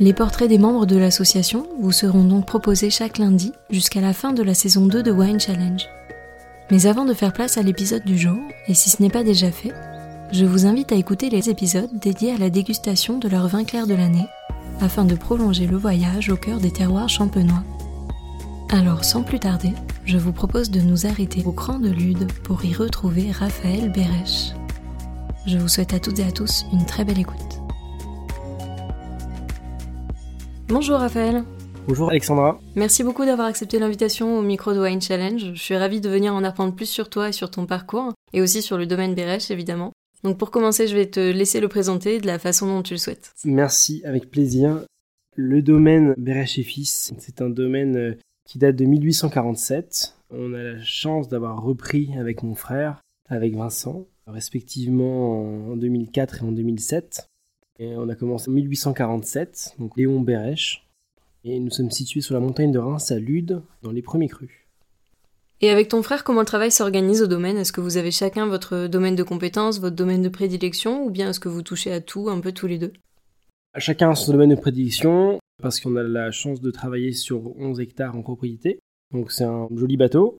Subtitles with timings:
[0.00, 4.32] Les portraits des membres de l'association vous seront donc proposés chaque lundi jusqu'à la fin
[4.32, 5.88] de la saison 2 de Wine Challenge.
[6.70, 9.50] Mais avant de faire place à l'épisode du jour, et si ce n'est pas déjà
[9.50, 9.72] fait,
[10.30, 13.88] je vous invite à écouter les épisodes dédiés à la dégustation de leur vin clair
[13.88, 14.26] de l'année,
[14.80, 17.64] afin de prolonger le voyage au cœur des terroirs champenois.
[18.70, 19.72] Alors sans plus tarder,
[20.04, 24.52] je vous propose de nous arrêter au cran de Lude pour y retrouver Raphaël Bérèche.
[25.46, 27.67] Je vous souhaite à toutes et à tous une très belle écoute.
[30.68, 31.44] Bonjour Raphaël.
[31.86, 32.60] Bonjour Alexandra.
[32.76, 35.54] Merci beaucoup d'avoir accepté l'invitation au micro de Wine Challenge.
[35.54, 38.42] Je suis ravie de venir en apprendre plus sur toi et sur ton parcours, et
[38.42, 39.92] aussi sur le domaine Bérèche évidemment.
[40.24, 42.98] Donc pour commencer, je vais te laisser le présenter de la façon dont tu le
[42.98, 43.32] souhaites.
[43.46, 44.84] Merci, avec plaisir.
[45.36, 50.16] Le domaine Bérèche et Fils, c'est un domaine euh, qui date de 1847.
[50.28, 56.46] On a la chance d'avoir repris avec mon frère, avec Vincent, respectivement en 2004 et
[56.46, 57.26] en 2007.
[57.78, 60.86] Et on a commencé en 1847, donc Léon Bérèche.
[61.44, 64.50] Et nous sommes situés sur la montagne de Reims à Lude, dans les premiers crus.
[65.60, 67.56] Et avec ton frère, comment le travail s'organise au domaine?
[67.56, 71.30] Est-ce que vous avez chacun votre domaine de compétence, votre domaine de prédilection, ou bien
[71.30, 72.92] est-ce que vous touchez à tout, un peu tous les deux?
[73.76, 77.80] Chacun a son domaine de prédilection, parce qu'on a la chance de travailler sur 11
[77.80, 78.80] hectares en propriété.
[79.12, 80.36] Donc c'est un joli bateau.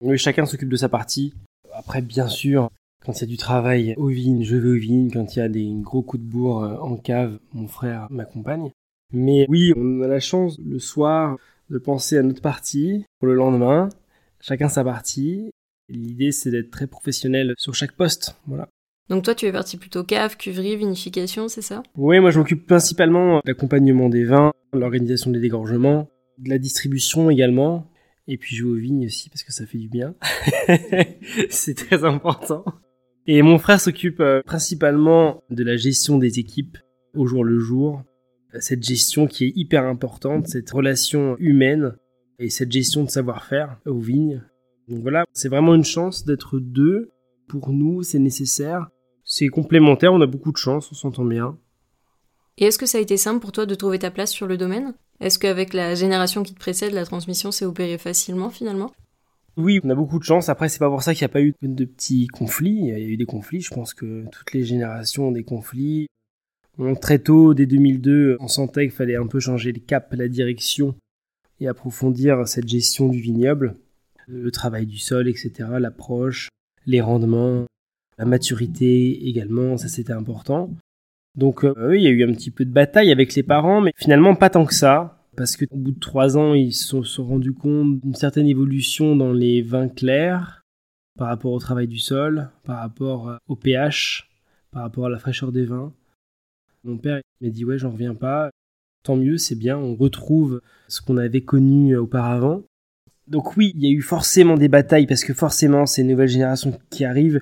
[0.00, 1.34] Oui, chacun s'occupe de sa partie.
[1.72, 2.70] Après, bien sûr,
[3.04, 5.10] quand il y a du travail aux vignes, je vais aux vignes.
[5.10, 8.70] Quand il y a des gros coups de bourre euh, en cave, mon frère m'accompagne.
[9.12, 11.36] Mais oui, on a la chance le soir
[11.70, 13.88] de penser à notre partie pour le lendemain.
[14.40, 15.50] Chacun sa partie.
[15.88, 18.36] L'idée, c'est d'être très professionnel sur chaque poste.
[18.46, 18.68] Voilà.
[19.10, 21.82] Donc toi, tu es parti plutôt cave, cuverie, vinification, c'est ça?
[21.96, 27.28] Oui, moi je m'occupe principalement de l'accompagnement des vins, l'organisation des dégorgements, de la distribution
[27.28, 27.90] également,
[28.28, 30.14] et puis jouer aux vignes aussi parce que ça fait du bien.
[31.50, 32.64] c'est très important.
[33.26, 36.76] Et mon frère s'occupe euh, principalement de la gestion des équipes
[37.14, 38.02] au jour le jour.
[38.60, 41.96] Cette gestion qui est hyper importante, cette relation humaine
[42.38, 44.42] et cette gestion de savoir-faire aux vignes.
[44.88, 47.10] Donc voilà, c'est vraiment une chance d'être deux.
[47.48, 48.88] Pour nous, c'est nécessaire.
[49.24, 51.58] C'est complémentaire, on a beaucoup de chance, on s'entend bien.
[52.58, 54.58] Et est-ce que ça a été simple pour toi de trouver ta place sur le
[54.58, 54.94] domaine?
[55.20, 58.92] Est-ce qu'avec la génération qui te précède, la transmission s'est opérée facilement finalement?
[59.56, 60.48] Oui, on a beaucoup de chance.
[60.48, 62.76] Après, c'est pas pour ça qu'il n'y a pas eu de petits conflits.
[62.76, 63.60] Il y a eu des conflits.
[63.60, 66.06] Je pense que toutes les générations ont des conflits.
[67.00, 70.94] très tôt, dès 2002, on sentait qu'il fallait un peu changer le cap, la direction
[71.60, 73.76] et approfondir cette gestion du vignoble,
[74.26, 76.48] le travail du sol, etc., l'approche,
[76.86, 77.66] les rendements,
[78.18, 80.70] la maturité également, ça c'était important.
[81.36, 83.80] Donc euh, oui, il y a eu un petit peu de bataille avec les parents,
[83.80, 87.24] mais finalement pas tant que ça parce qu'au bout de trois ans, ils se sont,
[87.24, 90.62] rendus compte d'une certaine évolution dans les vins clairs
[91.18, 94.30] par rapport au travail du sol, par rapport au pH,
[94.70, 95.92] par rapport à la fraîcheur des vins.
[96.82, 98.50] Mon père m'a dit ouais, j'en reviens pas.
[99.04, 102.62] Tant mieux, c'est bien, on retrouve ce qu'on avait connu auparavant.
[103.28, 106.78] Donc oui, il y a eu forcément des batailles parce que forcément, ces nouvelles générations
[106.90, 107.40] qui arrivent,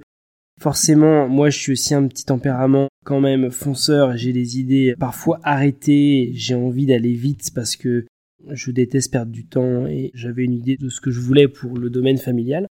[0.62, 5.40] Forcément, moi je suis aussi un petit tempérament quand même fonceur, j'ai des idées parfois
[5.42, 8.06] arrêtées, j'ai envie d'aller vite parce que
[8.48, 11.78] je déteste perdre du temps et j'avais une idée de ce que je voulais pour
[11.78, 12.66] le domaine familial.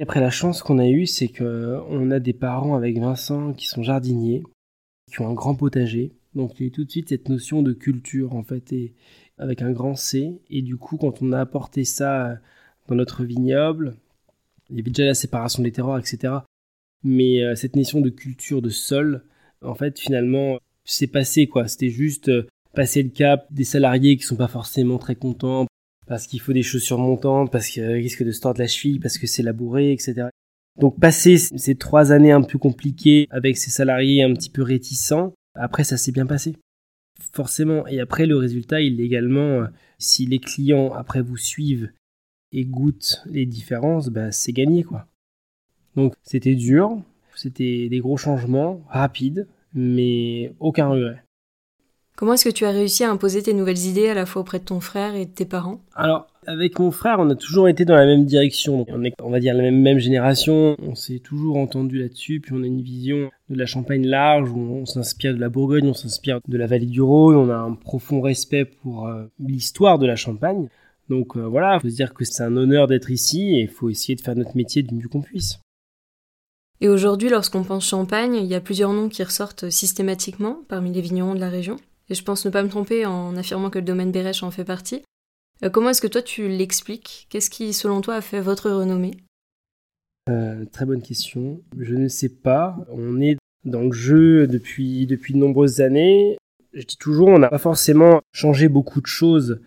[0.00, 3.66] Après la chance qu'on a eue, c'est que on a des parents avec Vincent qui
[3.66, 4.42] sont jardiniers,
[5.10, 6.12] qui ont un grand potager.
[6.34, 8.74] Donc il y a tout de suite cette notion de culture en fait
[9.36, 12.38] avec un grand C et du coup quand on a apporté ça
[12.88, 13.96] dans notre vignoble,
[14.70, 16.34] il y avait déjà la séparation des terroirs, etc.
[17.02, 19.24] Mais euh, cette notion de culture de sol,
[19.62, 21.68] en fait, finalement, c'est passé, quoi.
[21.68, 25.66] C'était juste euh, passer le cap des salariés qui sont pas forcément très contents
[26.06, 29.16] parce qu'il faut des chaussures montantes, parce qu'ils risquent de se tordre la cheville, parce
[29.16, 30.26] que c'est labouré, etc.
[30.80, 35.34] Donc passer ces trois années un peu compliquées avec ces salariés un petit peu réticents,
[35.54, 36.56] après ça s'est bien passé.
[37.32, 37.86] forcément.
[37.86, 39.66] Et après, le résultat, il est également, euh,
[39.98, 41.92] si les clients après vous suivent
[42.50, 45.06] et goûtent les différences, bah, c'est gagné quoi.
[46.00, 46.96] Donc c'était dur,
[47.36, 51.22] c'était des gros changements, rapides, mais aucun regret.
[52.16, 54.60] Comment est-ce que tu as réussi à imposer tes nouvelles idées à la fois auprès
[54.60, 55.82] de ton frère et de tes parents?
[55.94, 58.86] Alors, avec mon frère, on a toujours été dans la même direction.
[58.88, 60.74] On est, on va dire, la même, même génération.
[60.82, 62.40] On s'est toujours entendu là-dessus.
[62.40, 65.86] Puis on a une vision de la Champagne large où on s'inspire de la Bourgogne,
[65.86, 67.36] on s'inspire de la vallée du Rhône.
[67.36, 70.68] On a un profond respect pour euh, l'histoire de la Champagne.
[71.10, 73.68] Donc euh, voilà, il faut se dire que c'est un honneur d'être ici et il
[73.68, 75.58] faut essayer de faire notre métier du mieux qu'on puisse.
[76.82, 81.02] Et aujourd'hui, lorsqu'on pense Champagne, il y a plusieurs noms qui ressortent systématiquement parmi les
[81.02, 81.76] vignerons de la région.
[82.08, 84.64] Et je pense ne pas me tromper en affirmant que le domaine Bérèche en fait
[84.64, 85.02] partie.
[85.62, 87.26] Euh, comment est-ce que toi tu l'expliques?
[87.28, 89.12] Qu'est-ce qui, selon toi, a fait votre renommée?
[90.30, 91.60] Euh, Très bonne question.
[91.78, 92.76] Je ne sais pas.
[92.88, 96.38] On est dans le jeu depuis, depuis de nombreuses années.
[96.72, 99.60] Je dis toujours, on n'a pas forcément changé beaucoup de choses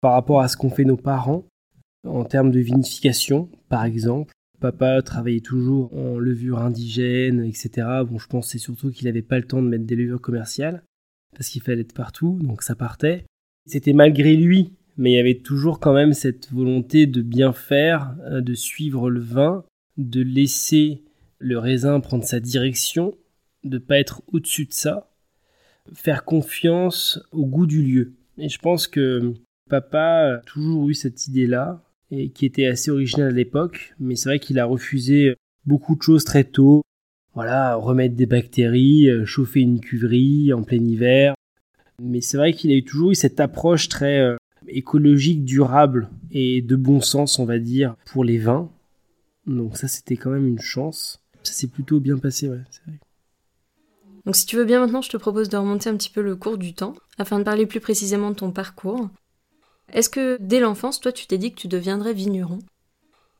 [0.00, 1.44] par rapport à ce qu'ont fait nos parents
[2.06, 4.32] en termes de vinification, par exemple.
[4.60, 7.86] Papa travaillait toujours en levure indigène, etc.
[8.06, 10.82] Bon, je pense c'est surtout qu'il n'avait pas le temps de mettre des levures commerciales
[11.34, 13.24] parce qu'il fallait être partout, donc ça partait.
[13.66, 18.14] C'était malgré lui, mais il y avait toujours quand même cette volonté de bien faire,
[18.26, 19.64] euh, de suivre le vin,
[19.96, 21.02] de laisser
[21.38, 23.16] le raisin prendre sa direction,
[23.64, 25.10] de pas être au-dessus de ça,
[25.94, 28.14] faire confiance au goût du lieu.
[28.38, 29.34] Et je pense que
[29.68, 34.28] papa a toujours eu cette idée-là, et qui était assez original à l'époque, mais c'est
[34.28, 35.34] vrai qu'il a refusé
[35.66, 36.82] beaucoup de choses très tôt.
[37.34, 41.34] Voilà, remettre des bactéries, euh, chauffer une cuverie en plein hiver.
[42.02, 44.36] Mais c'est vrai qu'il a toujours eu cette approche très euh,
[44.66, 48.70] écologique, durable et de bon sens, on va dire, pour les vins.
[49.46, 51.22] Donc ça, c'était quand même une chance.
[51.42, 52.98] Ça s'est plutôt bien passé, ouais, c'est vrai.
[54.26, 56.36] Donc si tu veux bien maintenant, je te propose de remonter un petit peu le
[56.36, 59.08] cours du temps, afin de parler plus précisément de ton parcours.
[59.92, 62.58] Est-ce que dès l'enfance, toi, tu t'es dit que tu deviendrais vigneron?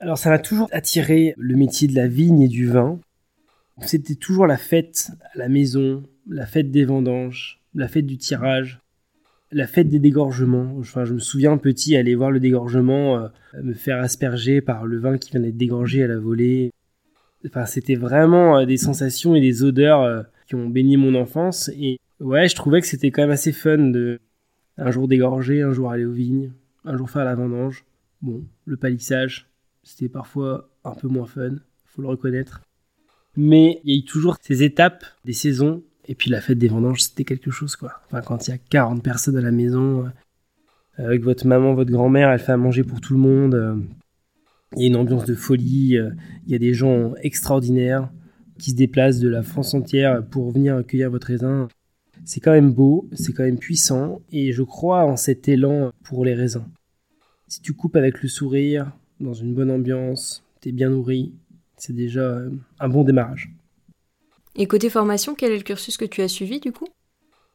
[0.00, 2.98] Alors ça m'a toujours attiré le métier de la vigne et du vin.
[3.82, 8.80] C'était toujours la fête à la maison, la fête des vendanges, la fête du tirage,
[9.52, 10.74] la fête des dégorgements.
[10.78, 13.28] Enfin, je me souviens petit aller voir le dégorgement, euh,
[13.62, 16.72] me faire asperger par le vin qui venait d'être dégorgé à la volée.
[17.46, 21.70] Enfin, c'était vraiment euh, des sensations et des odeurs euh, qui ont baigné mon enfance.
[21.76, 24.20] Et ouais, je trouvais que c'était quand même assez fun de
[24.80, 26.52] un jour dégorger, un jour aller aux vignes,
[26.84, 27.84] un jour faire la vendange.
[28.22, 29.50] Bon, le palissage,
[29.82, 32.62] c'était parfois un peu moins fun, faut le reconnaître.
[33.36, 36.68] Mais il y a eu toujours ces étapes des saisons, et puis la fête des
[36.68, 37.92] vendanges, c'était quelque chose, quoi.
[38.06, 41.92] Enfin, quand il y a 40 personnes à la maison, euh, avec votre maman, votre
[41.92, 43.76] grand-mère, elle fait à manger pour tout le monde, euh,
[44.76, 46.10] il y a une ambiance de folie, euh,
[46.46, 48.10] il y a des gens extraordinaires
[48.58, 51.68] qui se déplacent de la France entière pour venir accueillir votre raisin
[52.24, 56.24] c'est quand même beau, c'est quand même puissant, et je crois en cet élan pour
[56.24, 56.66] les raisins.
[57.48, 61.32] Si tu coupes avec le sourire, dans une bonne ambiance, t'es bien nourri,
[61.76, 63.50] c'est déjà euh, un bon démarrage.
[64.56, 66.88] Et côté formation, quel est le cursus que tu as suivi du coup?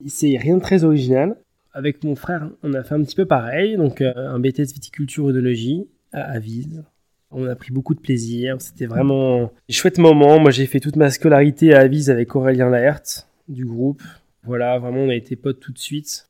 [0.07, 1.37] C'est rien de très original.
[1.73, 5.27] Avec mon frère, on a fait un petit peu pareil, donc euh, un BTS viticulture
[5.27, 6.83] œnologie à Avise.
[7.31, 10.39] On a pris beaucoup de plaisir, c'était vraiment un chouette moment.
[10.39, 14.01] Moi j'ai fait toute ma scolarité à Avise avec Aurélien Laert du groupe.
[14.45, 16.29] Voilà, vraiment, on a été potes tout de suite.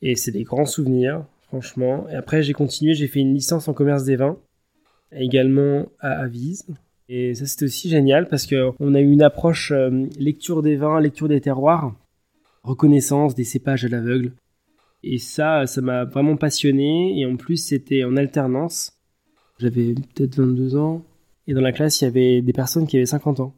[0.00, 2.08] Et c'est des grands souvenirs, franchement.
[2.08, 4.38] Et après, j'ai continué, j'ai fait une licence en commerce des vins,
[5.12, 6.66] également à Avise.
[7.08, 11.00] Et ça, c'était aussi génial parce qu'on a eu une approche euh, lecture des vins,
[11.00, 11.94] lecture des terroirs,
[12.62, 14.32] reconnaissance des cépages à l'aveugle.
[15.02, 17.18] Et ça, ça m'a vraiment passionné.
[17.20, 18.92] Et en plus, c'était en alternance.
[19.58, 21.04] J'avais peut-être 22 ans.
[21.46, 23.54] Et dans la classe, il y avait des personnes qui avaient 50 ans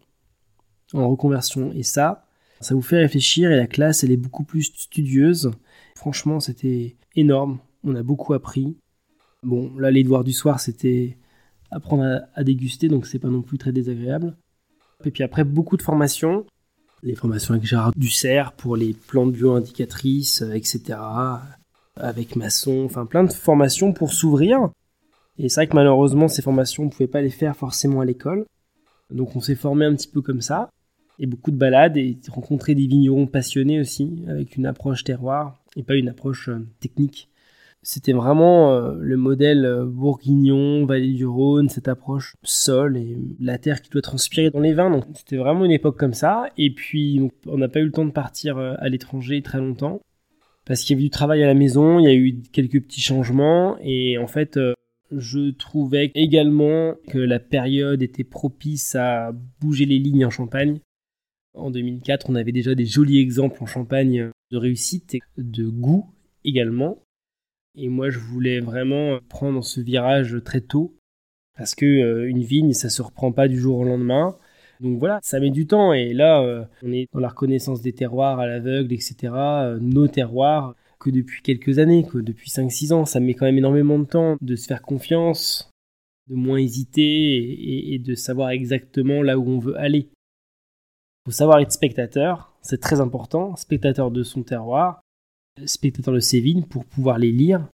[0.93, 1.73] en reconversion.
[1.75, 2.27] Et ça,
[2.61, 5.51] ça vous fait réfléchir et la classe, elle est beaucoup plus studieuse.
[5.97, 7.59] Franchement, c'était énorme.
[7.83, 8.77] On a beaucoup appris.
[9.43, 11.19] Bon, là, les devoirs du soir, c'était
[11.71, 14.37] apprendre à, déguster, donc c'est pas non plus très désagréable.
[15.05, 16.47] Et puis après, beaucoup de formations.
[17.03, 20.99] Les formations avec Gérard Dussert pour les plantes bio-indicatrices, etc.
[21.97, 24.71] Avec Masson, enfin plein de formations pour s'ouvrir.
[25.37, 28.05] Et c'est vrai que malheureusement, ces formations, on ne pouvait pas les faire forcément à
[28.05, 28.47] l'école.
[29.11, 30.71] Donc on s'est formé un petit peu comme ça
[31.19, 35.83] et beaucoup de balades et rencontrer des vignerons passionnés aussi avec une approche terroir et
[35.83, 37.29] pas une approche euh, technique.
[37.83, 43.59] C'était vraiment euh, le modèle euh, bourguignon, vallée du Rhône, cette approche sol et la
[43.59, 44.91] terre qui doit transpirer dans les vins.
[44.91, 46.47] Donc c'était vraiment une époque comme ça.
[46.57, 50.01] Et puis on n'a pas eu le temps de partir à l'étranger très longtemps
[50.65, 53.03] parce qu'il y avait du travail à la maison, il y a eu quelques petits
[53.03, 54.59] changements et en fait
[55.13, 60.81] je trouvais également que la période était propice à bouger les lignes en Champagne
[61.55, 66.07] en 2004, on avait déjà des jolis exemples en Champagne de réussite et de goût
[66.45, 66.99] également.
[67.77, 70.97] Et moi, je voulais vraiment prendre ce virage très tôt
[71.57, 74.37] parce que euh, une vigne, ça se reprend pas du jour au lendemain.
[74.81, 77.93] Donc voilà, ça met du temps et là, euh, on est dans la reconnaissance des
[77.93, 79.33] terroirs à l'aveugle, etc.
[79.33, 83.59] Euh, nos terroirs que depuis quelques années, que depuis 5-6 ans, ça met quand même
[83.59, 85.71] énormément de temps de se faire confiance,
[86.29, 90.09] de moins hésiter et, et de savoir exactement là où on veut aller.
[91.27, 95.01] Faut savoir être spectateur, c'est très important, spectateur de son terroir,
[95.65, 97.67] spectateur de ses pour pouvoir les lire.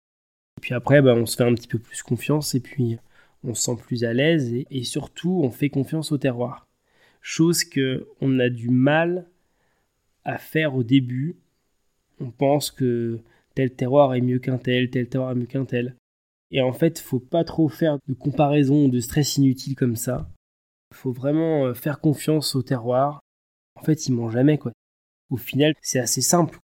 [0.59, 2.99] Et puis après, bah, on se fait un petit peu plus confiance et puis
[3.43, 6.69] on se sent plus à l'aise et, surtout on fait confiance au terroir.
[7.23, 9.27] Chose que on a du mal
[10.25, 11.37] à faire au début.
[12.21, 13.21] On pense que
[13.55, 15.97] tel terroir est mieux qu'un tel, tel terroir est mieux qu'un tel.
[16.51, 20.29] Et en fait, faut pas trop faire de comparaison, de stress inutile comme ça.
[20.93, 23.20] Faut vraiment euh, faire confiance au terroir.
[23.81, 24.73] En fait, il ment jamais quoi.
[25.31, 26.59] Au final, c'est assez simple.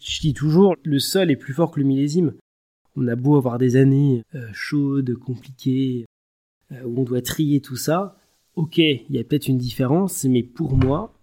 [0.00, 2.34] Je dis toujours, le sol est plus fort que le millésime.
[2.96, 6.06] On a beau avoir des années euh, chaudes, compliquées,
[6.72, 8.18] euh, où on doit trier tout ça.
[8.56, 11.14] Ok, il y a peut-être une différence, mais pour moi,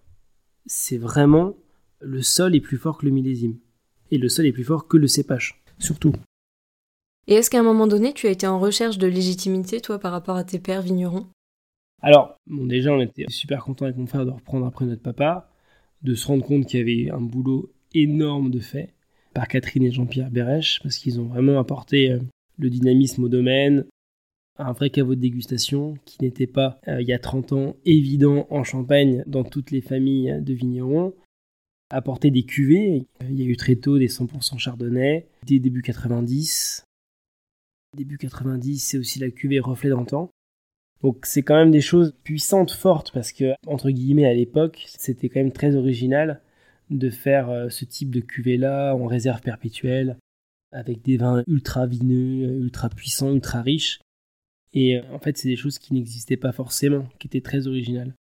[0.65, 1.56] c'est vraiment
[2.00, 3.58] le sol est plus fort que le millésime.
[4.12, 6.13] Et le sol est plus fort que le cépage, surtout.
[7.27, 10.13] Et est-ce qu'à un moment donné, tu as été en recherche de légitimité, toi, par
[10.13, 11.27] rapport à tes pères vignerons?
[12.01, 15.51] Alors, déjà, on était super content avec mon frère de reprendre après notre papa,
[16.04, 18.94] de se rendre compte qu'il y avait un boulot énorme de fait
[19.34, 22.20] par Catherine et Jean-Pierre Bérèche, parce qu'ils ont vraiment apporté euh,
[22.58, 23.86] le dynamisme au domaine,
[24.58, 28.48] un vrai caveau de dégustation qui n'était pas, euh, il y a 30 ans, évident
[28.50, 31.13] en Champagne dans toutes les familles de vignerons.
[31.89, 36.84] Apporter des cuvées, il y a eu très tôt des 100% chardonnay, dès début 90.
[37.96, 40.30] Début 90, c'est aussi la cuvée reflet d'antan.
[41.04, 45.30] Donc c'est quand même des choses puissantes, fortes, parce que, entre guillemets, à l'époque, c'était
[45.30, 46.42] quand même très original
[46.89, 50.18] de faire euh, ce type de cuvée-là en réserve perpétuelle,
[50.72, 54.00] avec des vins ultra vineux, ultra puissants, ultra riches.
[54.74, 58.13] Et euh, en fait, c'est des choses qui n'existaient pas forcément, qui étaient très originales.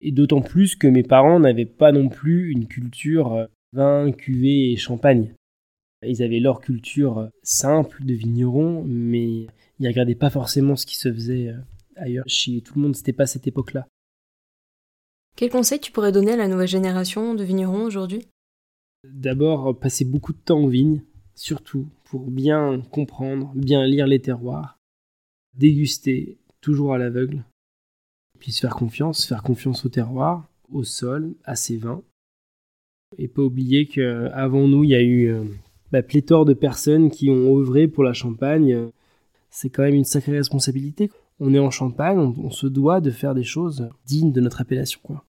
[0.00, 4.72] Et d'autant plus que mes parents n'avaient pas non plus une culture euh, vin, cuvée
[4.72, 5.32] et champagne.
[6.06, 9.46] Ils avaient leur culture euh, simple de vigneron, mais
[9.78, 11.54] ils regardaient pas forcément ce qui se faisait
[11.96, 12.24] ailleurs.
[12.26, 13.86] Chez tout le monde, c'était pas cette époque-là.
[15.36, 18.26] Quel conseil tu pourrais donner à la nouvelle génération de vignerons aujourd'hui?
[19.04, 21.02] D'abord, passer beaucoup de temps en vigne,
[21.34, 24.78] surtout pour bien comprendre, bien lire les terroirs,
[25.54, 27.44] déguster toujours à l'aveugle,
[28.38, 32.02] puis se faire confiance, faire confiance au terroir, au sol, à ses vins.
[33.18, 35.44] Et pas oublier qu'avant nous, il y a eu euh,
[35.92, 38.90] bah, pléthore de personnes qui ont œuvré pour la Champagne.
[39.50, 41.10] C'est quand même une sacrée responsabilité.
[41.38, 45.00] On est en Champagne, on, se doit de faire des choses dignes de notre appellation.
[45.02, 45.24] Quoi.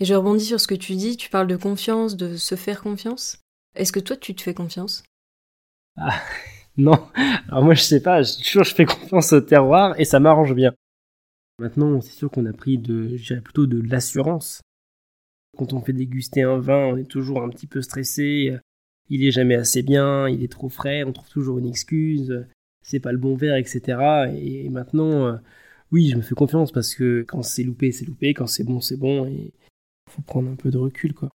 [0.00, 2.82] Et je rebondis sur ce que tu dis, tu parles de confiance, de se faire
[2.82, 3.38] confiance.
[3.74, 5.04] Est-ce que toi, tu te fais confiance?
[5.96, 6.22] Ah,
[6.76, 7.06] non.
[7.48, 10.72] Alors moi, je sais pas, toujours je fais confiance au terroir et ça m'arrange bien.
[11.58, 14.60] Maintenant, c'est sûr qu'on a pris de, je dirais plutôt de l'assurance.
[15.56, 18.56] Quand on fait déguster un vin, on est toujours un petit peu stressé.
[19.08, 22.46] Il est jamais assez bien, il est trop frais, on trouve toujours une excuse.
[22.84, 23.98] C'est pas le bon verre, etc.
[24.36, 25.36] Et maintenant, euh,
[25.90, 28.34] oui, je me fais confiance parce que quand c'est loupé, c'est loupé.
[28.34, 29.26] Quand c'est bon, c'est bon.
[29.26, 29.52] Et
[30.10, 31.30] faut prendre un peu de recul, quoi.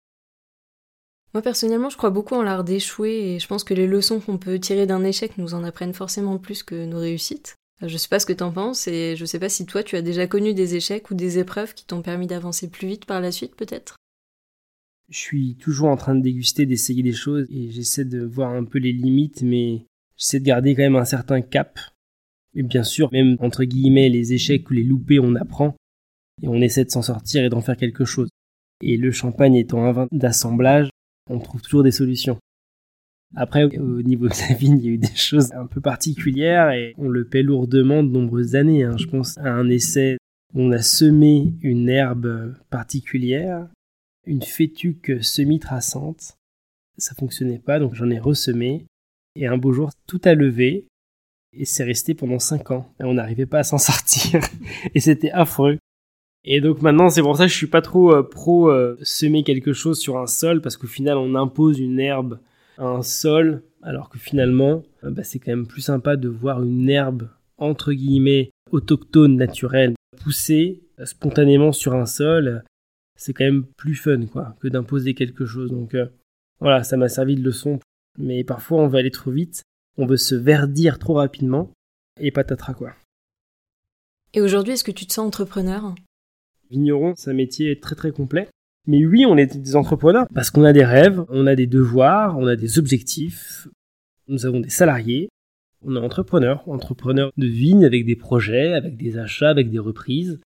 [1.36, 4.38] Moi personnellement, je crois beaucoup en l'art d'échouer et je pense que les leçons qu'on
[4.38, 7.56] peut tirer d'un échec nous en apprennent forcément plus que nos réussites.
[7.82, 9.96] Euh, je sais pas ce que t'en penses et je sais pas si toi tu
[9.96, 13.20] as déjà connu des échecs ou des épreuves qui t'ont permis d'avancer plus vite par
[13.20, 13.96] la suite peut-être?
[15.10, 18.64] Je suis toujours en train de déguster, d'essayer des choses et j'essaie de voir un
[18.64, 19.84] peu les limites mais
[20.16, 21.78] j'essaie de garder quand même un certain cap.
[22.54, 25.76] Et bien sûr, même entre guillemets les échecs ou les loupés, on apprend
[26.42, 28.28] et on essaie de s'en sortir et d'en faire quelque chose.
[28.82, 30.90] Et le champagne étant un vin d'assemblage,
[31.30, 32.38] on trouve toujours des solutions.
[33.34, 36.70] Après, au niveau de la vigne, il y a eu des choses un peu particulières
[36.70, 38.84] et on le paie lourdement de nombreuses années.
[38.84, 38.96] Hein.
[38.96, 40.16] Je pense à un essai
[40.54, 43.68] où on a semé une herbe particulière,
[44.26, 46.36] une fétuque semi-traçante.
[46.98, 48.86] Ça fonctionnait pas, donc j'en ai ressemé.
[49.36, 50.86] Et un beau jour, tout a levé
[51.52, 52.92] et c'est resté pendant 5 ans.
[53.00, 54.40] Et on n'arrivait pas à s'en sortir.
[54.94, 55.78] et c'était affreux.
[56.44, 59.42] Et donc maintenant, c'est pour ça que je suis pas trop euh, pro euh, semer
[59.42, 62.38] quelque chose sur un sol parce qu'au final, on impose une herbe
[62.78, 66.62] à un sol, alors que finalement, euh, bah, c'est quand même plus sympa de voir
[66.62, 67.28] une herbe
[67.58, 72.62] entre guillemets autochtone, naturelle, pousser spontanément sur un sol.
[73.18, 75.70] C'est quand même plus fun, quoi, que d'imposer quelque chose.
[75.70, 75.96] Donc
[76.60, 77.80] voilà, ça m'a servi de leçon.
[78.18, 79.62] Mais parfois, on veut aller trop vite,
[79.96, 81.70] on veut se verdir trop rapidement,
[82.20, 82.94] et patatras, quoi.
[84.34, 85.94] Et aujourd'hui, est-ce que tu te sens entrepreneur?
[86.70, 88.48] Vigneron, c'est un métier très très complet.
[88.86, 92.38] Mais oui, on est des entrepreneurs parce qu'on a des rêves, on a des devoirs,
[92.38, 93.66] on a des objectifs.
[94.28, 95.28] Nous avons des salariés.
[95.84, 100.40] On est entrepreneurs, entrepreneurs de vignes avec des projets, avec des achats, avec des reprises.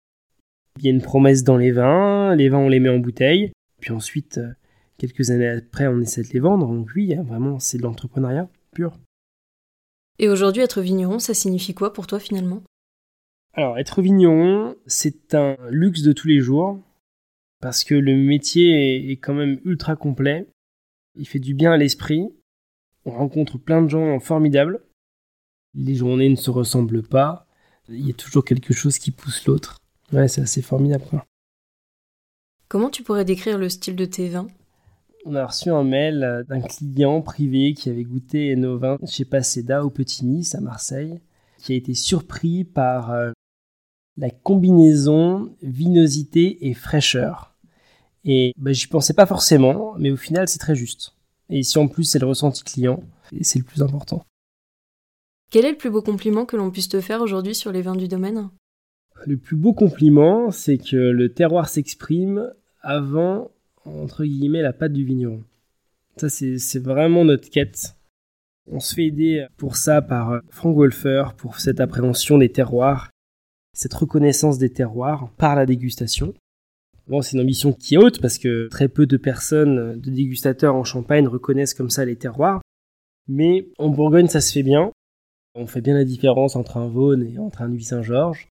[0.79, 3.51] Il y a une promesse dans les vins, les vins on les met en bouteille,
[3.81, 4.51] puis ensuite, euh,
[4.99, 6.67] quelques années après, on essaie de les vendre.
[6.67, 8.99] Donc oui, vraiment, c'est de l'entrepreneuriat pur.
[10.19, 12.61] Et aujourd'hui, être vigneron, ça signifie quoi pour toi finalement?
[13.53, 16.79] Alors, être vigneron, c'est un luxe de tous les jours
[17.61, 20.47] parce que le métier est quand même ultra complet.
[21.15, 22.29] Il fait du bien à l'esprit.
[23.05, 24.83] On rencontre plein de gens formidables.
[25.73, 27.47] Les journées ne se ressemblent pas.
[27.87, 29.79] Il y a toujours quelque chose qui pousse l'autre.
[30.11, 31.05] Ouais, c'est assez formidable.
[32.67, 34.47] Comment tu pourrais décrire le style de tes vins?
[35.25, 39.83] On a reçu un mail d'un client privé qui avait goûté nos vins chez Paseda
[39.83, 41.19] au Petit Nice à Marseille,
[41.57, 43.31] qui a été surpris par euh,
[44.17, 47.55] la combinaison vinosité et fraîcheur.
[48.23, 51.13] Et bah, j'y pensais pas forcément, mais au final, c'est très juste.
[51.49, 53.03] Et si en plus c'est le ressenti client,
[53.41, 54.23] c'est le plus important.
[55.51, 57.95] Quel est le plus beau compliment que l'on puisse te faire aujourd'hui sur les vins
[57.95, 58.49] du domaine?
[59.25, 63.51] Le plus beau compliment, c'est que le terroir s'exprime avant,
[63.85, 65.43] entre guillemets, la pâte du vigneron.
[66.17, 67.95] Ça, c'est vraiment notre quête.
[68.71, 73.09] On se fait aider pour ça par Frank Wolfer, pour cette appréhension des terroirs,
[73.73, 76.33] cette reconnaissance des terroirs par la dégustation.
[77.07, 80.75] Bon, c'est une ambition qui est haute parce que très peu de personnes, de dégustateurs
[80.75, 82.61] en Champagne reconnaissent comme ça les terroirs.
[83.27, 84.91] Mais en Bourgogne, ça se fait bien.
[85.55, 88.49] On fait bien la différence entre un Vaune et entre un Nuit Saint-Georges.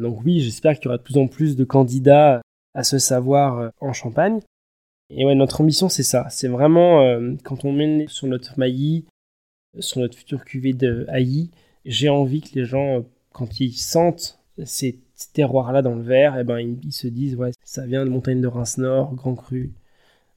[0.00, 2.40] Donc oui, j'espère qu'il y aura de plus en plus de candidats
[2.74, 4.40] à ce savoir euh, en Champagne.
[5.14, 6.28] Et ouais, notre ambition, c'est ça.
[6.30, 9.04] C'est vraiment, euh, quand on met sur notre maillis,
[9.78, 11.50] sur notre futur cuvée de Haï,
[11.84, 13.02] j'ai envie que les gens, euh,
[13.32, 14.98] quand ils sentent ces
[15.32, 18.40] terroir-là dans le verre, et eh ben ils, se disent ouais ça vient de montagne
[18.40, 19.72] de Reims Nord, Grand Cru,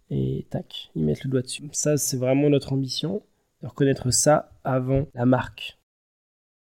[0.09, 1.63] et tac, ils mettent le doigt dessus.
[1.71, 3.21] Ça c'est vraiment notre ambition,
[3.61, 5.77] de reconnaître ça avant la marque.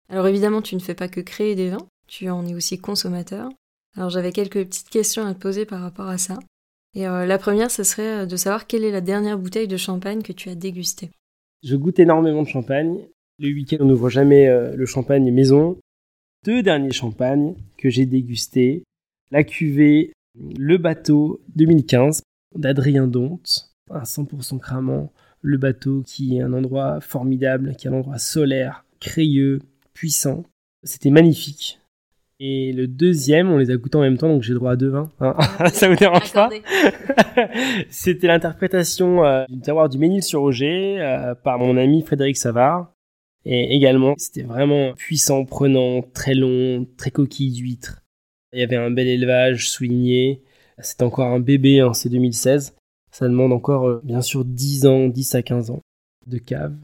[0.09, 3.49] Alors évidemment tu ne fais pas que créer des vins, tu en es aussi consommateur.
[3.95, 6.39] Alors j'avais quelques petites questions à te poser par rapport à ça.
[6.95, 10.21] Et euh, la première, ce serait de savoir quelle est la dernière bouteille de champagne
[10.21, 11.11] que tu as dégustée.
[11.63, 12.99] Je goûte énormément de champagne.
[13.37, 15.77] Le week-end, on n'ouvre jamais euh, le champagne maison
[16.45, 18.83] deux derniers champagnes que j'ai dégustés.
[19.31, 20.13] La cuvée
[20.57, 22.23] Le Bateau 2015
[22.55, 25.11] d'Adrien Donte, un 100% cramant.
[25.41, 29.59] Le Bateau qui est un endroit formidable, qui est un endroit solaire, crayeux,
[29.93, 30.43] puissant.
[30.83, 31.79] C'était magnifique.
[32.41, 34.89] Et le deuxième, on les a goûtés en même temps, donc j'ai droit à deux
[34.89, 35.11] vins.
[35.19, 35.35] Hein.
[35.73, 36.49] Ça vous dérange pas
[37.89, 42.93] C'était l'interprétation euh, du terroir du Ménil-sur-Auger euh, par mon ami Frédéric Savard.
[43.43, 48.03] Et également, c'était vraiment puissant, prenant, très long, très coquille d'huître.
[48.53, 50.41] Il y avait un bel élevage souligné.
[50.79, 52.75] C'est encore un bébé, hein, c'est 2016.
[53.11, 55.81] Ça demande encore, euh, bien sûr, 10 ans, 10 à 15 ans
[56.25, 56.75] de cave.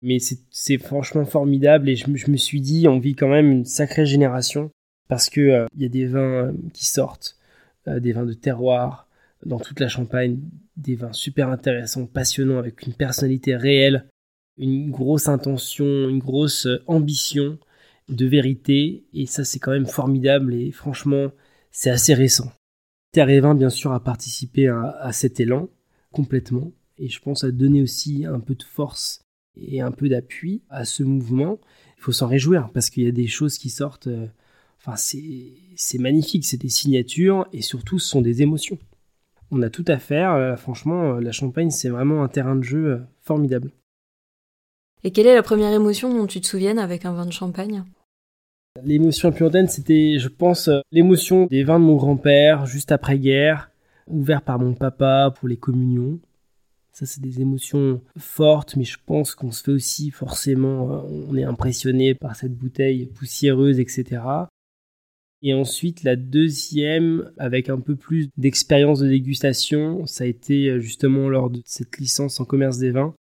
[0.00, 4.04] Mais c'est franchement formidable et je, me suis dit, on vit quand même une sacrée
[4.04, 4.70] génération
[5.08, 7.38] parce que euh, il y a des vins euh, qui sortent,
[7.86, 9.08] des vins de terroir
[9.44, 10.40] dans toute la Champagne,
[10.76, 14.06] des vins super intéressants, passionnants, avec une personnalité réelle
[14.58, 17.58] une grosse intention, une grosse euh, ambition
[18.08, 21.32] de vérité, et ça c'est quand même formidable, et franchement
[21.70, 22.52] c'est assez récent.
[23.12, 25.70] Terre et Vin bien sûr a participé à, cet élan
[26.12, 29.22] complètement, et je pense à donner aussi un peu de force
[29.56, 31.58] et un peu d'appui à ce mouvement.
[31.96, 34.26] Il faut s'en réjouir, parce qu'il y a des choses qui sortent, euh,
[34.84, 38.78] enfin c'est magnifique, c'est des signatures, et surtout ce sont des émotions.
[39.50, 43.02] On a tout à faire, euh, franchement la Champagne c'est vraiment un terrain de jeu
[43.20, 43.70] formidable.
[45.02, 47.84] Et quelle est la première émotion dont tu te souviens avec un vin de champagne?
[48.82, 53.70] L'émotion la plus c'était, je pense, euh, l'émotion des vins de mon grand-père, juste après-guerre,
[54.08, 56.18] ouvert par mon papa pour les communions.
[56.90, 61.36] Ça, c'est des émotions fortes, mais je pense qu'on se fait aussi forcément, euh, on
[61.36, 64.22] est impressionné par cette bouteille poussiéreuse, etc.
[65.46, 70.80] Et ensuite, la deuxième, avec un peu plus d'expérience de dégustation, ça a été euh,
[70.80, 73.14] justement lors de cette licence en commerce des vins.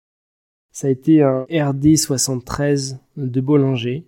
[0.72, 4.06] Ça a été un RD 73 de Bollinger.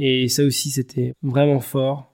[0.00, 2.12] Et ça aussi, c'était vraiment fort.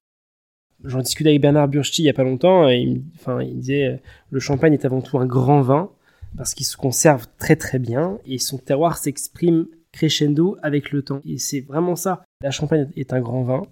[0.84, 4.02] J'en discutais avec Bernard Burchti il y a pas longtemps, et il, enfin, il disait
[4.30, 5.90] le champagne est avant tout un grand vin,
[6.36, 11.22] parce qu'il se conserve très très bien, et son terroir s'exprime crescendo avec le temps.
[11.24, 12.22] Et c'est vraiment ça.
[12.42, 13.62] La champagne est un grand vin,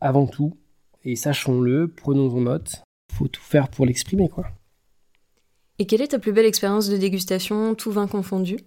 [0.00, 0.56] avant tout,
[1.04, 2.82] et sachons-le, prenons-en note,
[3.12, 4.46] faut tout faire pour l'exprimer, quoi.
[5.78, 8.58] Et quelle est ta plus belle expérience de dégustation, tout vin confondu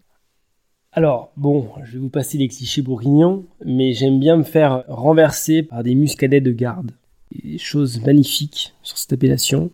[0.95, 5.63] alors, bon, je vais vous passer les clichés bourguignons, mais j'aime bien me faire renverser
[5.63, 6.91] par des muscadets de garde.
[7.31, 9.71] Des choses magnifiques sur cette appellation.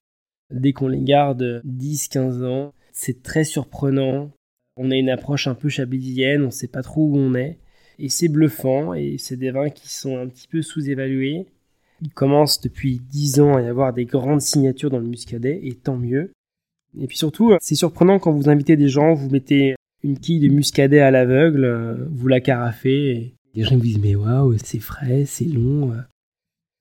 [0.50, 2.74] dès qu'on les garde 10-15 ans.
[2.93, 4.32] C'est très surprenant.
[4.78, 7.60] On a une approche un peu chablisienne, on ne sait pas trop où on est.
[7.98, 11.48] Et c'est bluffant, et c'est des vins qui sont un petit peu sous-évalués.
[12.02, 15.76] Il commence depuis 10 ans à y avoir des grandes signatures dans le muscadet, et
[15.76, 16.32] tant mieux.
[17.00, 20.54] Et puis surtout, c'est surprenant quand vous invitez des gens, vous mettez une quille de
[20.54, 25.26] muscadet à l'aveugle, vous la carafez, et les gens vous disent mais waouh, c'est frais,
[25.26, 25.94] c'est long.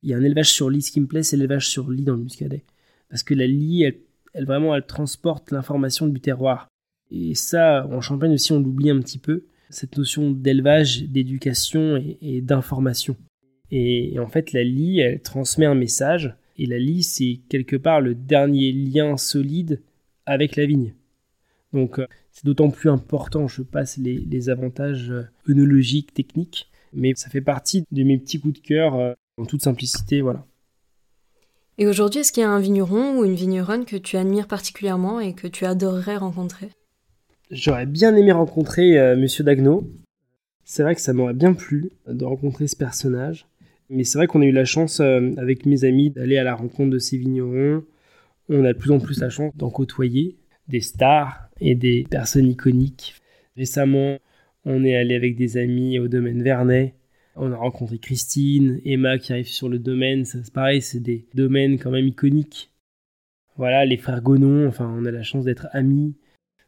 [0.03, 2.05] Il y a un élevage sur lit, ce qui me plaît, c'est l'élevage sur lit
[2.05, 2.65] dans le muscadet.
[3.11, 6.69] Parce que la lit, elle, vraiment, elle transporte l'information du terroir.
[7.11, 12.41] Et ça, en Champagne aussi, on l'oublie un petit peu, cette notion d'élevage, d'éducation et
[12.41, 13.17] d'information.
[13.71, 16.35] Et, en fait, la lie, elle transmet un message.
[16.57, 19.83] Et la lie, c'est quelque part le dernier lien solide
[20.27, 20.95] avec la vigne.
[21.73, 27.29] Donc, euh, c'est d'autant plus important, je passe les, avantages euh, œnologiques, techniques, mais ça
[27.29, 30.47] fait partie de mes petits coups de cœur euh, en toute simplicité, voilà.
[31.77, 35.21] Et aujourd'hui, est-ce qu'il y a un vigneron ou une vigneronne que tu admires particulièrement
[35.21, 36.71] et que tu adorerais rencontrer?
[37.51, 39.89] J'aurais bien aimé rencontrer Monsieur Dagno.
[40.65, 43.48] C'est vrai que ça m'aurait bien plu de rencontrer ce personnage.
[43.90, 46.55] Mais c'est vrai qu'on a eu la chance, euh, avec mes amis, d'aller à la
[46.55, 47.85] rencontre de ces vignerons.
[48.48, 50.37] On a de plus en plus la chance d'en côtoyer
[50.68, 53.14] des stars et des personnes iconiques.
[53.57, 54.18] Récemment,
[54.64, 56.94] on est allé avec des amis au domaine Vernet.
[57.37, 60.24] On a rencontré Christine, Emma qui arrive sur le domaine.
[60.24, 62.70] C'est pareil, c'est des domaines quand même iconiques.
[63.57, 66.14] Voilà, les frères Gonon, enfin, on a la chance d'être amis.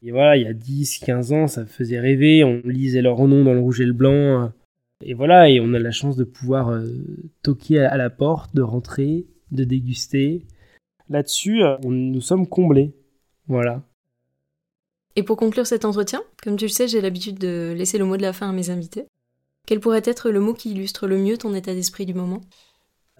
[0.02, 2.42] Et voilà, il y a 10, 15 ans, ça faisait rêver.
[2.44, 4.52] On lisait leur nom dans le rouge et le blanc.
[5.02, 6.86] Et voilà, et on a la chance de pouvoir euh,
[7.42, 10.46] toquer à la porte, de rentrer, de déguster.
[11.08, 12.94] Là-dessus, euh, nous sommes comblés.
[13.46, 13.82] Voilà.
[15.16, 18.16] Et pour conclure cet entretien, comme tu le sais, j'ai l'habitude de laisser le mot
[18.16, 19.06] de la fin à mes invités.
[19.66, 22.40] Quel pourrait être le mot qui illustre le mieux ton état d'esprit du moment?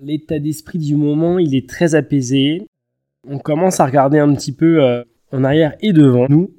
[0.00, 2.66] L'état d'esprit du moment, il est très apaisé.
[3.26, 6.54] On commence à regarder un petit peu euh, en arrière et devant nous.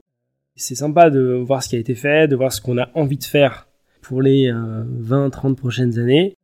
[0.55, 3.17] C'est sympa de voir ce qui a été fait, de voir ce qu'on a envie
[3.17, 3.67] de faire
[4.01, 6.37] pour les 20-30 euh, prochaines années.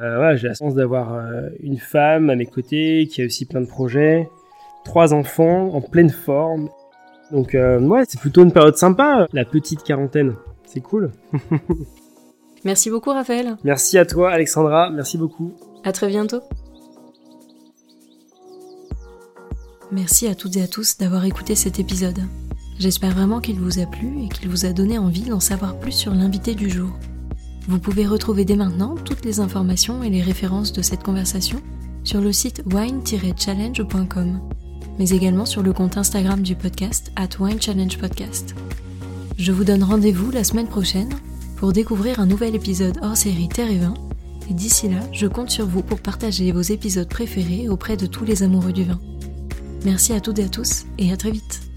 [0.00, 3.60] Euh, j'ai la chance d'avoir euh, une femme à mes côtés qui a aussi plein
[3.60, 4.28] de projets,
[4.84, 6.68] trois enfants en pleine forme.
[7.32, 10.34] Donc ouais, c'est plutôt une période sympa, la petite quarantaine.
[10.64, 11.12] C'est cool.
[12.64, 13.56] Merci beaucoup Raphaël.
[13.64, 15.54] Merci à toi Alexandra, merci beaucoup.
[15.84, 16.42] À très bientôt.
[19.90, 22.18] Merci à toutes et à tous d'avoir écouté cet épisode.
[22.80, 25.92] J'espère vraiment qu'il vous a plu et qu'il vous a donné envie d'en savoir plus
[25.92, 26.88] sur l'invité du jour.
[27.68, 31.60] Vous pouvez retrouver dès maintenant toutes les informations et les références de cette conversation
[32.04, 34.40] sur le site wine-challenge.com,
[34.98, 38.54] mais également sur le compte Instagram du podcast at Wine Challenge Podcast.
[39.36, 41.10] Je vous donne rendez-vous la semaine prochaine
[41.56, 43.92] pour découvrir un nouvel épisode hors série Terre et Vin,
[44.48, 48.24] et d'ici là, je compte sur vous pour partager vos épisodes préférés auprès de tous
[48.24, 48.98] les amoureux du vin.
[49.84, 51.69] Merci à toutes et à tous, et à très vite